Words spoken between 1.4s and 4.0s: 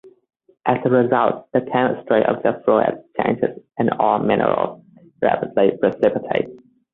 the chemistry of the fluids changes and